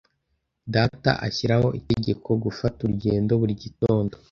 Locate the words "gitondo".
3.63-4.13